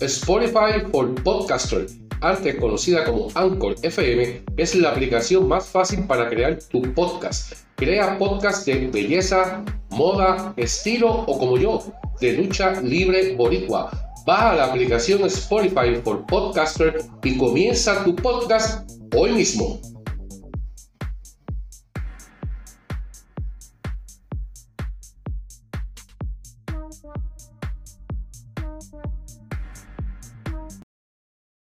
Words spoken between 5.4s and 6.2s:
más fácil